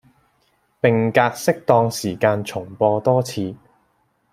[0.79, 3.55] 並隔適當時間重播多次